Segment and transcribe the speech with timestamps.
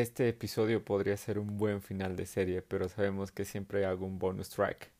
[0.00, 4.18] Este episodio podría ser un buen final de serie, pero sabemos que siempre hago un
[4.18, 4.90] bonus track.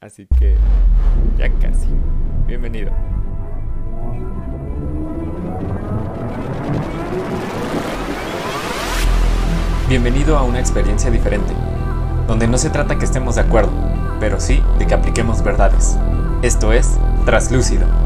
[0.00, 0.56] Así que
[1.38, 1.86] ya casi.
[2.44, 2.90] Bienvenido.
[9.88, 11.54] Bienvenido a una experiencia diferente,
[12.26, 13.70] donde no se trata que estemos de acuerdo,
[14.18, 15.96] pero sí de que apliquemos verdades.
[16.42, 18.03] Esto es Traslúcido.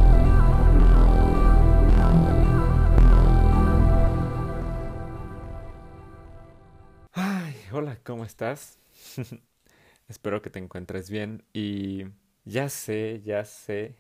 [8.09, 8.79] ¿Cómo estás?
[10.09, 12.05] Espero que te encuentres bien y
[12.47, 13.97] ya sé, ya sé,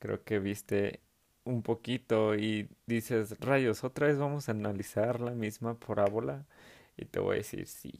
[0.00, 1.00] creo que viste
[1.44, 6.46] un poquito y dices, rayos, otra vez vamos a analizar la misma parábola
[6.98, 7.98] y te voy a decir sí.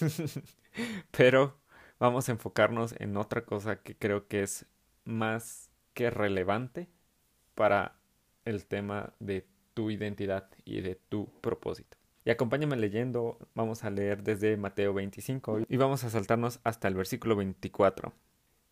[1.12, 1.58] Pero
[2.00, 4.66] vamos a enfocarnos en otra cosa que creo que es
[5.04, 6.88] más que relevante
[7.56, 7.96] para
[8.46, 11.97] el tema de tu identidad y de tu propósito.
[12.24, 16.94] Y acompáñame leyendo, vamos a leer desde Mateo 25 y vamos a saltarnos hasta el
[16.94, 18.12] versículo 24.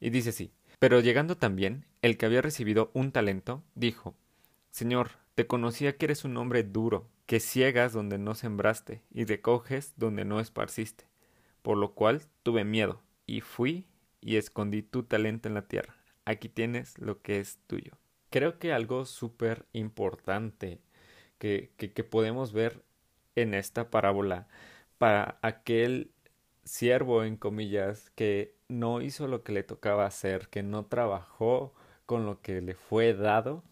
[0.01, 4.15] Y dice así, pero llegando también, el que había recibido un talento, dijo,
[4.71, 9.95] Señor, te conocía que eres un hombre duro, que ciegas donde no sembraste y recoges
[9.97, 11.05] donde no esparciste,
[11.63, 13.87] por lo cual tuve miedo, y fui
[14.21, 15.97] y escondí tu talento en la tierra.
[16.25, 17.93] Aquí tienes lo que es tuyo.
[18.31, 20.81] Creo que algo súper importante
[21.39, 22.83] que, que, que podemos ver
[23.37, 24.49] en esta parábola
[24.99, 26.11] para aquel
[26.65, 31.75] siervo, en comillas, que no hizo lo que le tocaba hacer, que no trabajó
[32.07, 33.63] con lo que le fue dado,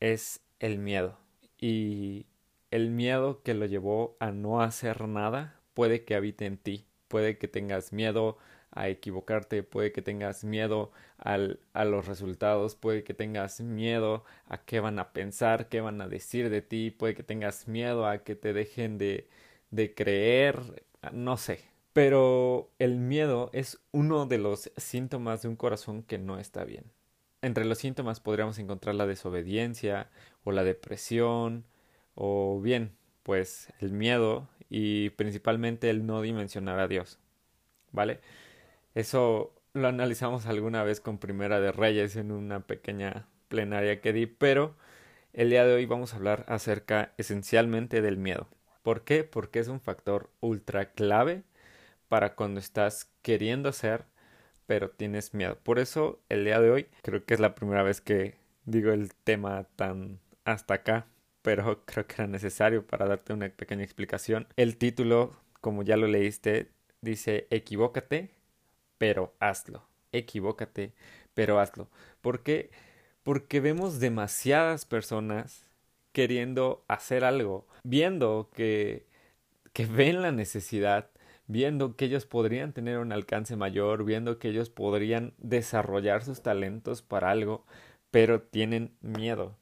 [0.00, 1.18] es el miedo.
[1.58, 2.26] Y
[2.70, 6.86] el miedo que lo llevó a no hacer nada puede que habite en ti.
[7.08, 8.38] Puede que tengas miedo
[8.70, 14.58] a equivocarte, puede que tengas miedo al, a los resultados, puede que tengas miedo a
[14.64, 18.18] qué van a pensar, qué van a decir de ti, puede que tengas miedo a
[18.18, 19.28] que te dejen de,
[19.70, 21.60] de creer, no sé.
[21.92, 26.84] Pero el miedo es uno de los síntomas de un corazón que no está bien.
[27.42, 30.10] Entre los síntomas podríamos encontrar la desobediencia
[30.44, 31.64] o la depresión
[32.14, 32.92] o bien,
[33.22, 37.18] pues el miedo y principalmente el no dimensionar a Dios.
[37.92, 38.20] ¿Vale?
[38.98, 44.26] Eso lo analizamos alguna vez con Primera de Reyes en una pequeña plenaria que di,
[44.26, 44.74] pero
[45.32, 48.48] el día de hoy vamos a hablar acerca esencialmente del miedo.
[48.82, 49.22] ¿Por qué?
[49.22, 51.44] Porque es un factor ultra clave
[52.08, 54.04] para cuando estás queriendo hacer,
[54.66, 55.56] pero tienes miedo.
[55.62, 59.14] Por eso el día de hoy creo que es la primera vez que digo el
[59.14, 61.06] tema tan hasta acá,
[61.42, 64.48] pero creo que era necesario para darte una pequeña explicación.
[64.56, 68.36] El título, como ya lo leíste, dice equivócate,
[68.98, 69.82] pero hazlo.
[70.12, 70.92] Equivócate,
[71.34, 71.88] pero hazlo.
[72.20, 72.70] ¿Por qué?
[73.22, 75.66] Porque vemos demasiadas personas
[76.12, 79.06] queriendo hacer algo, viendo que,
[79.72, 81.10] que ven la necesidad,
[81.46, 87.02] viendo que ellos podrían tener un alcance mayor, viendo que ellos podrían desarrollar sus talentos
[87.02, 87.64] para algo,
[88.10, 89.56] pero tienen miedo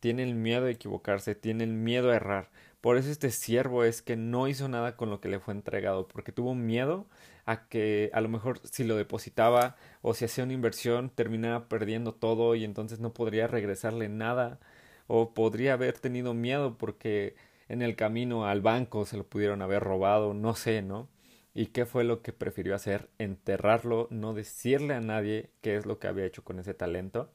[0.00, 2.50] tienen miedo de equivocarse, tienen miedo a errar.
[2.80, 6.08] Por eso este siervo es que no hizo nada con lo que le fue entregado,
[6.08, 7.06] porque tuvo miedo
[7.50, 12.14] a que a lo mejor si lo depositaba o si hacía una inversión terminaba perdiendo
[12.14, 14.60] todo y entonces no podría regresarle nada
[15.08, 17.34] o podría haber tenido miedo porque
[17.68, 21.08] en el camino al banco se lo pudieron haber robado, no sé, ¿no?
[21.52, 23.08] ¿Y qué fue lo que prefirió hacer?
[23.18, 27.32] Enterrarlo, no decirle a nadie qué es lo que había hecho con ese talento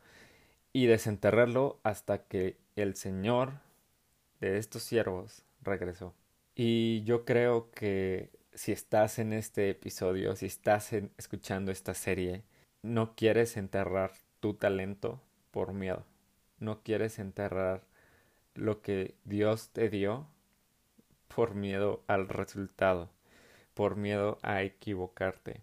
[0.71, 3.59] y desenterrarlo hasta que el Señor
[4.39, 6.13] de estos siervos regresó.
[6.55, 12.43] Y yo creo que si estás en este episodio, si estás escuchando esta serie,
[12.81, 15.21] no quieres enterrar tu talento
[15.51, 16.05] por miedo.
[16.59, 17.83] No quieres enterrar
[18.55, 20.27] lo que Dios te dio
[21.27, 23.11] por miedo al resultado,
[23.73, 25.61] por miedo a equivocarte.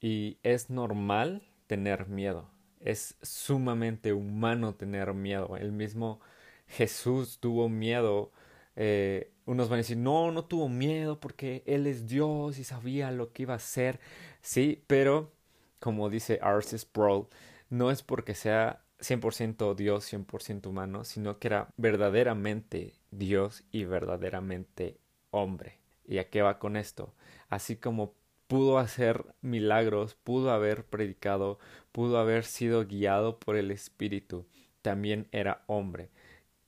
[0.00, 2.52] Y es normal tener miedo
[2.84, 5.56] es sumamente humano tener miedo.
[5.56, 6.20] El mismo
[6.66, 8.32] Jesús tuvo miedo.
[8.76, 13.10] Eh, unos van a decir, no, no tuvo miedo porque Él es Dios y sabía
[13.10, 14.00] lo que iba a hacer.
[14.40, 15.32] Sí, pero
[15.80, 16.78] como dice R.C.
[16.78, 17.26] Sproul,
[17.70, 24.98] no es porque sea 100% Dios, 100% humano, sino que era verdaderamente Dios y verdaderamente
[25.30, 25.78] hombre.
[26.06, 27.14] ¿Y a qué va con esto?
[27.48, 28.14] Así como
[28.46, 31.58] pudo hacer milagros, pudo haber predicado,
[31.90, 34.46] pudo haber sido guiado por el Espíritu,
[34.82, 36.10] también era hombre.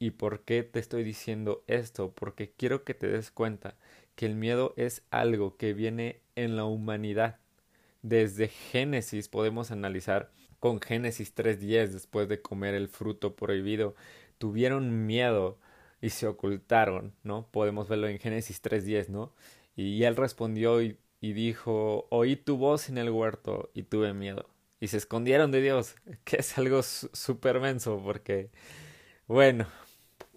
[0.05, 2.13] ¿Y por qué te estoy diciendo esto?
[2.15, 3.75] Porque quiero que te des cuenta
[4.17, 7.39] que el miedo es algo que viene en la humanidad.
[8.03, 10.31] Desde Génesis podemos analizar
[10.61, 13.95] con Génesis 3.10 después de comer el fruto prohibido,
[14.37, 15.57] tuvieron miedo
[16.03, 17.49] y se ocultaron, ¿no?
[17.51, 19.33] Podemos verlo en Génesis 3.10, ¿no?
[19.75, 24.51] Y él respondió y, dijo, oí tu voz en el huerto y tuve miedo.
[24.81, 28.51] Y se escondieron de Dios, que es algo súper menso porque,
[29.27, 29.67] bueno,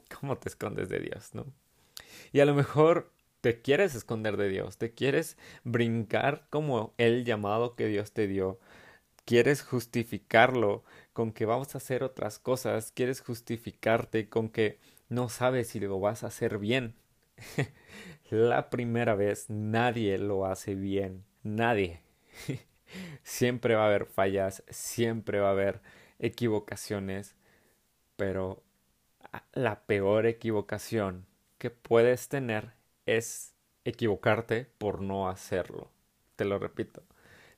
[0.19, 1.45] ¿cómo te escondes de Dios, no?
[2.31, 3.11] Y a lo mejor
[3.41, 8.59] te quieres esconder de Dios, te quieres brincar como el llamado que Dios te dio,
[9.25, 10.83] quieres justificarlo
[11.13, 15.99] con que vamos a hacer otras cosas, quieres justificarte con que no sabes si lo
[15.99, 16.95] vas a hacer bien.
[18.29, 22.01] La primera vez nadie lo hace bien, nadie.
[23.23, 25.81] siempre va a haber fallas, siempre va a haber
[26.19, 27.35] equivocaciones,
[28.15, 28.63] pero
[29.53, 31.25] la peor equivocación
[31.57, 32.73] que puedes tener
[33.05, 33.53] es
[33.85, 35.91] equivocarte por no hacerlo.
[36.35, 37.03] Te lo repito,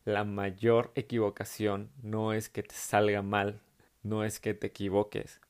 [0.06, 3.62] la mayor equivocación no es que te salga mal,
[4.04, 5.42] no es que te equivoques,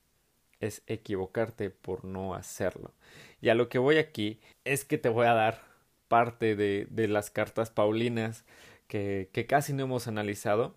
[0.60, 2.92] es equivocarte por no hacerlo.
[3.40, 5.62] Y a lo que voy aquí es que te voy a dar
[6.08, 8.44] parte de, de las cartas paulinas
[8.88, 10.74] que, que casi no hemos analizado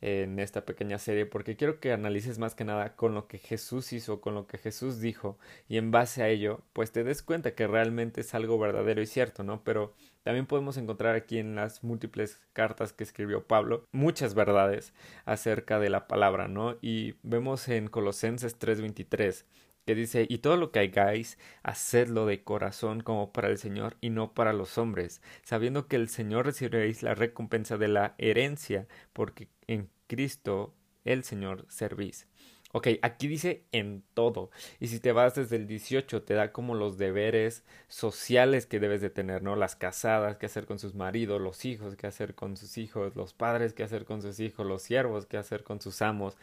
[0.00, 3.92] en esta pequeña serie porque quiero que analices más que nada con lo que Jesús
[3.92, 5.38] hizo, con lo que Jesús dijo
[5.68, 9.06] y en base a ello pues te des cuenta que realmente es algo verdadero y
[9.06, 9.64] cierto, ¿no?
[9.64, 14.92] Pero también podemos encontrar aquí en las múltiples cartas que escribió Pablo muchas verdades
[15.24, 16.76] acerca de la palabra, ¿no?
[16.82, 19.44] Y vemos en Colosenses 3:23
[19.86, 24.10] que dice, y todo lo que hagáis, hacedlo de corazón como para el Señor y
[24.10, 29.48] no para los hombres, sabiendo que el Señor recibiréis la recompensa de la herencia, porque
[29.68, 30.74] en Cristo
[31.04, 32.26] el Señor servís.
[32.72, 34.50] Ok, aquí dice en todo.
[34.80, 39.00] Y si te vas desde el 18, te da como los deberes sociales que debes
[39.00, 39.54] de tener, ¿no?
[39.56, 43.34] Las casadas, qué hacer con sus maridos, los hijos, qué hacer con sus hijos, los
[43.34, 46.36] padres, qué hacer con sus hijos, los siervos, qué hacer con sus amos,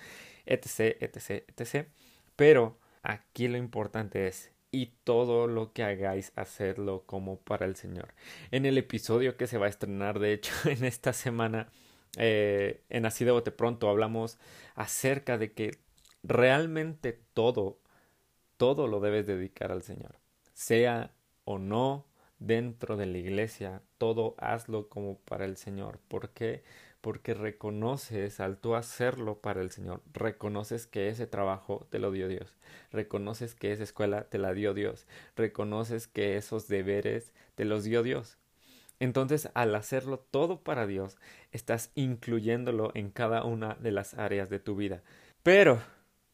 [0.46, 1.88] etc, etc, etc.
[2.36, 8.16] Pero aquí lo importante es, y todo lo que hagáis, hacerlo como para el Señor.
[8.50, 11.70] En el episodio que se va a estrenar, de hecho, en esta semana,
[12.18, 14.40] eh, en Así de Bote Pronto, hablamos
[14.74, 15.78] acerca de que
[16.24, 17.80] realmente todo,
[18.58, 20.16] todo lo debes dedicar al Señor.
[20.54, 21.14] Sea
[21.46, 22.08] o no
[22.40, 26.00] dentro de la iglesia, todo hazlo como para el Señor.
[26.08, 26.64] ¿Por qué?
[26.64, 32.28] Porque reconoces al tú hacerlo para el Señor, reconoces que ese trabajo te lo dio
[32.28, 32.56] Dios,
[32.92, 35.06] reconoces que esa escuela te la dio Dios,
[35.36, 38.38] reconoces que esos deberes te los dio Dios.
[39.00, 41.18] Entonces, al hacerlo todo para Dios,
[41.52, 45.04] estás incluyéndolo en cada una de las áreas de tu vida.
[45.44, 45.82] Pero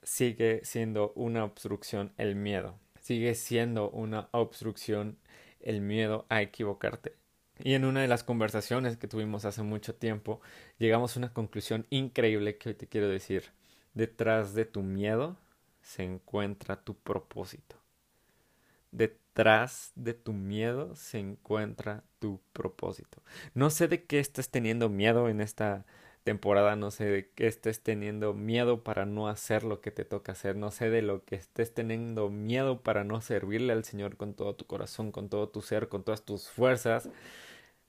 [0.04, 2.75] sigue siendo una obstrucción el miedo.
[3.01, 5.18] Sigue siendo una obstrucción
[5.62, 7.15] el miedo a equivocarte.
[7.62, 10.42] Y en una de las conversaciones que tuvimos hace mucho tiempo,
[10.78, 13.52] llegamos a una conclusión increíble que hoy te quiero decir.
[13.94, 15.38] Detrás de tu miedo
[15.82, 17.76] se encuentra tu propósito.
[18.92, 23.22] Detrás de tu miedo se encuentra tu propósito.
[23.54, 25.86] No sé de qué estás teniendo miedo en esta
[26.24, 30.34] temporada, no sé de qué estés teniendo miedo para no hacer lo que te toca
[30.34, 34.34] hacer, no sé de lo que estés teniendo miedo para no servirle al Señor con
[34.34, 37.10] todo tu corazón, con todo tu ser, con todas tus fuerzas,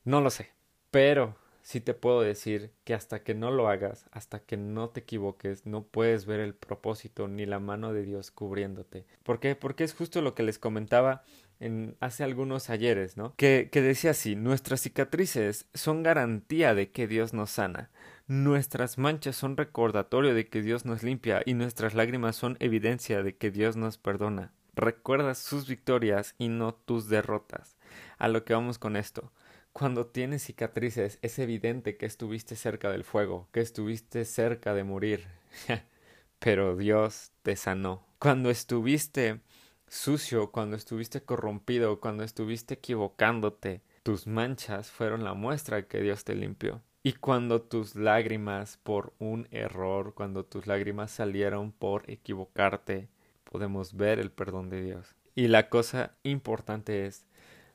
[0.05, 0.51] no lo sé,
[0.91, 5.01] pero sí te puedo decir que hasta que no lo hagas, hasta que no te
[5.01, 9.07] equivoques, no puedes ver el propósito ni la mano de Dios cubriéndote.
[9.23, 9.55] ¿Por qué?
[9.55, 11.23] Porque es justo lo que les comentaba
[11.61, 13.35] en hace algunos ayeres, ¿no?
[13.37, 17.91] Que, que decía así, nuestras cicatrices son garantía de que Dios nos sana.
[18.27, 23.37] Nuestras manchas son recordatorio de que Dios nos limpia y nuestras lágrimas son evidencia de
[23.37, 24.53] que Dios nos perdona.
[24.75, 27.77] Recuerda sus victorias y no tus derrotas.
[28.19, 29.31] A lo que vamos con esto.
[29.73, 35.27] Cuando tienes cicatrices es evidente que estuviste cerca del fuego, que estuviste cerca de morir.
[36.39, 38.05] Pero Dios te sanó.
[38.19, 39.41] Cuando estuviste
[39.87, 46.35] sucio, cuando estuviste corrompido, cuando estuviste equivocándote, tus manchas fueron la muestra que Dios te
[46.35, 46.83] limpió.
[47.03, 53.09] Y cuando tus lágrimas por un error, cuando tus lágrimas salieron por equivocarte,
[53.45, 55.15] podemos ver el perdón de Dios.
[55.35, 57.25] Y la cosa importante es,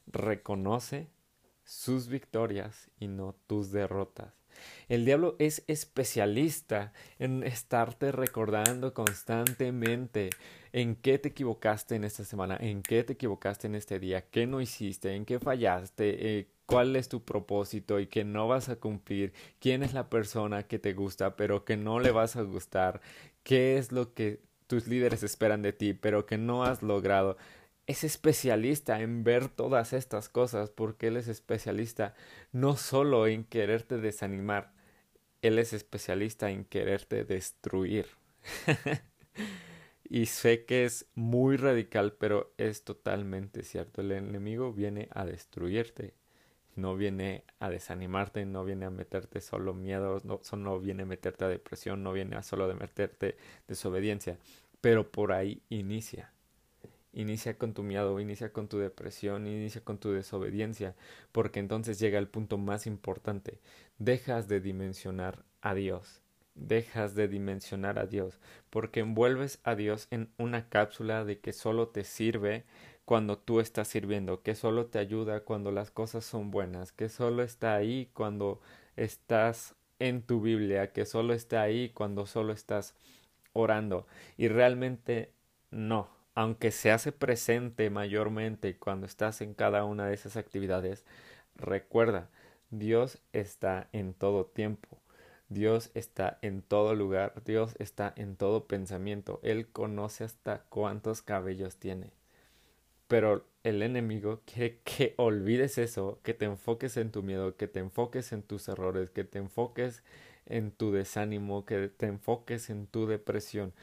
[0.08, 1.10] reconoce
[1.66, 4.34] sus victorias y no tus derrotas.
[4.88, 10.30] El diablo es especialista en estarte recordando constantemente
[10.72, 14.48] en qué te equivocaste en esta semana, en qué te equivocaste en este día, qué
[14.48, 18.78] no hiciste, en qué fallaste, eh, cuál es tu propósito y que no vas a
[18.78, 23.02] cumplir, quién es la persona que te gusta pero que no le vas a gustar,
[23.44, 27.38] qué es lo que tus líderes esperan de ti pero que no has logrado
[27.88, 32.16] es especialista en ver todas estas cosas porque él es especialista
[32.52, 34.74] no solo en quererte desanimar,
[35.42, 38.08] él es especialista en quererte destruir.
[40.08, 44.02] Y sé que es muy radical, pero es totalmente cierto.
[44.02, 46.14] El enemigo viene a destruirte.
[46.76, 51.46] No viene a desanimarte, no viene a meterte solo miedo, no, no viene a meterte
[51.46, 53.38] a depresión, no viene a solo de meterte
[53.68, 54.38] desobediencia.
[54.82, 56.35] Pero por ahí inicia.
[57.16, 60.96] Inicia con tu miedo, inicia con tu depresión, inicia con tu desobediencia,
[61.32, 63.60] porque entonces llega el punto más importante.
[63.98, 66.22] Dejas de dimensionar a Dios
[66.56, 71.90] dejas de dimensionar a Dios, porque envuelves a Dios en una cápsula de que solo
[71.90, 72.64] te sirve
[73.04, 77.44] cuando tú estás sirviendo, que solo te ayuda cuando las cosas son buenas, que solo
[77.44, 78.62] está ahí cuando
[78.96, 82.96] estás en tu Biblia, que solo está ahí cuando solo estás
[83.54, 84.08] orando.
[84.38, 85.32] Y realmente
[85.72, 91.06] no, aunque se hace presente mayormente cuando estás en cada una de esas actividades,
[91.56, 92.30] recuerda,
[92.70, 95.00] Dios está en todo tiempo.
[95.50, 101.78] Dios está en todo lugar, Dios está en todo pensamiento, Él conoce hasta cuántos cabellos
[101.78, 102.12] tiene.
[103.08, 107.80] Pero el enemigo quiere que olvides eso, que te enfoques en tu miedo, que te
[107.80, 110.04] enfoques en tus errores, que te enfoques
[110.48, 113.74] en tu desánimo, que te enfoques en tu depresión,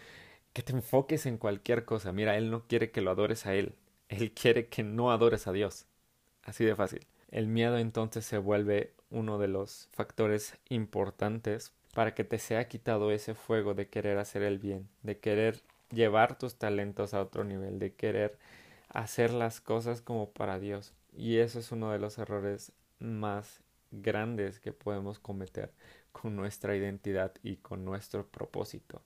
[0.52, 2.12] que te enfoques en cualquier cosa.
[2.12, 3.74] Mira, Él no quiere que lo adores a Él,
[4.08, 5.86] Él quiere que no adores a Dios.
[6.44, 7.06] Así de fácil.
[7.30, 13.10] El miedo entonces se vuelve uno de los factores importantes para que te sea quitado
[13.10, 17.78] ese fuego de querer hacer el bien, de querer llevar tus talentos a otro nivel,
[17.78, 18.38] de querer
[18.88, 20.92] hacer las cosas como para Dios.
[21.14, 25.72] Y eso es uno de los errores más grandes que podemos cometer
[26.12, 29.02] con nuestra identidad y con nuestro propósito.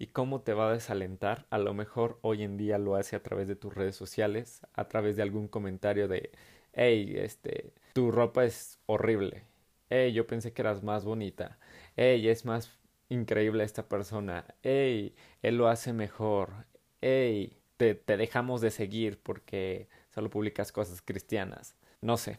[0.00, 1.46] ¿Y cómo te va a desalentar?
[1.50, 4.88] A lo mejor hoy en día lo hace a través de tus redes sociales, a
[4.88, 6.30] través de algún comentario de,
[6.72, 9.44] hey, este, tu ropa es horrible,
[9.90, 11.58] hey, yo pensé que eras más bonita,
[11.96, 12.70] hey, es más
[13.10, 16.64] increíble esta persona, hey, él lo hace mejor,
[17.02, 22.38] hey, te, te dejamos de seguir porque solo publicas cosas cristianas, no sé,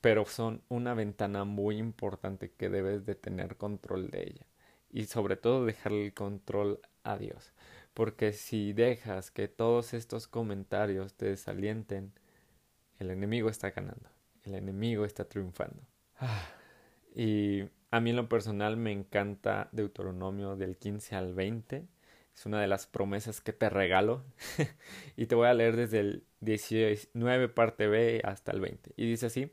[0.00, 4.49] pero son una ventana muy importante que debes de tener control de ella
[4.90, 7.52] y sobre todo dejarle el control a Dios,
[7.94, 12.12] porque si dejas que todos estos comentarios te desalienten,
[12.98, 14.08] el enemigo está ganando,
[14.44, 15.82] el enemigo está triunfando.
[16.18, 16.48] Ah.
[17.14, 21.86] Y a mí en lo personal me encanta Deuteronomio del 15 al 20.
[22.34, 24.24] Es una de las promesas que te regalo.
[25.16, 28.92] y te voy a leer desde el 19 parte B hasta el 20.
[28.96, 29.50] Y dice así.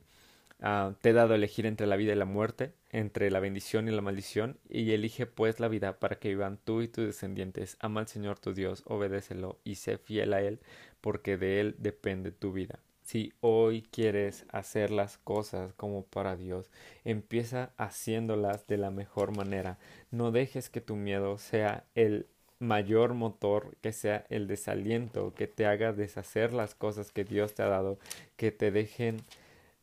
[0.60, 3.88] Ah, te he dado a elegir entre la vida y la muerte, entre la bendición
[3.88, 7.78] y la maldición, y elige pues la vida para que vivan tú y tus descendientes.
[7.80, 10.60] Ama al Señor tu Dios, obedécelo y sé fiel a Él,
[11.02, 12.80] porque de Él depende tu vida.
[13.04, 16.70] Si hoy quieres hacer las cosas como para Dios,
[17.06, 19.78] empieza haciéndolas de la mejor manera.
[20.12, 22.28] No dejes que tu miedo sea el
[22.60, 27.64] mayor motor, que sea el desaliento, que te haga deshacer las cosas que Dios te
[27.64, 27.98] ha dado,
[28.36, 29.22] que te dejen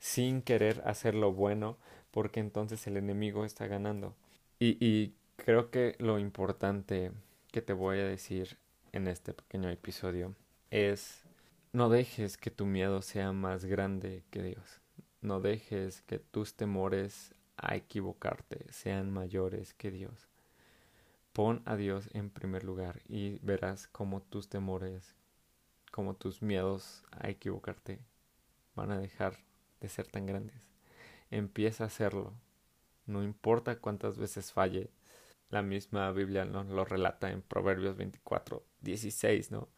[0.04, 1.78] sin querer hacer lo bueno,
[2.10, 4.14] porque entonces el enemigo está ganando.
[4.58, 7.10] Y, y creo que lo importante
[7.50, 8.58] que te voy a decir
[8.92, 10.34] en este pequeño episodio
[10.70, 11.22] es
[11.72, 14.82] no dejes que tu miedo sea más grande que Dios.
[15.22, 20.28] No dejes que tus temores a equivocarte sean mayores que Dios.
[21.32, 25.14] Pon a Dios en primer lugar y verás cómo tus temores,
[25.90, 28.00] como tus miedos a equivocarte
[28.74, 29.38] van a dejar
[29.84, 30.56] de ser tan grandes.
[31.30, 32.32] Empieza a hacerlo.
[33.06, 34.90] No importa cuántas veces falle.
[35.50, 39.68] La misma Biblia lo relata en Proverbios 24, 16, ¿no?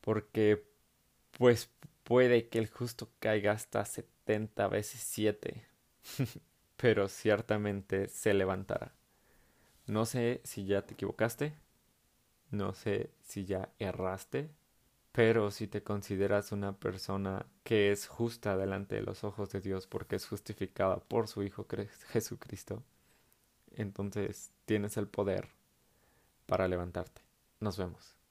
[0.00, 0.64] Porque
[1.32, 1.70] pues
[2.04, 5.64] puede que el justo caiga hasta setenta veces siete,
[6.76, 8.92] pero ciertamente se levantará.
[9.86, 11.54] No sé si ya te equivocaste,
[12.50, 14.50] no sé si ya erraste,
[15.14, 19.86] pero si te consideras una persona que es justa delante de los ojos de Dios
[19.86, 21.68] porque es justificada por su Hijo
[22.08, 22.82] Jesucristo,
[23.76, 25.50] entonces tienes el poder
[26.46, 27.22] para levantarte.
[27.60, 28.23] Nos vemos.